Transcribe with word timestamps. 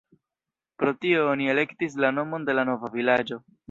Pro 0.83 0.93
tio 1.05 1.27
oni 1.35 1.53
elektis 1.55 2.01
la 2.07 2.13
nomon 2.19 2.51
de 2.51 2.61
la 2.61 2.69
nova 2.75 2.95
vilaĝo. 3.01 3.45